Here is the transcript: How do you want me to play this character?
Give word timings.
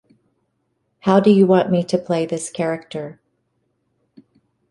How 1.01 1.19
do 1.19 1.29
you 1.29 1.45
want 1.45 1.69
me 1.69 1.83
to 1.83 1.97
play 1.99 2.25
this 2.25 2.49
character? 2.49 3.19